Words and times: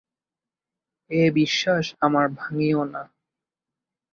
এ 1.11 1.23
বিশ্বাস 1.31 1.85
আমার 1.99 2.25
ভাঙিয়ো 2.31 2.81
না। 2.85 3.01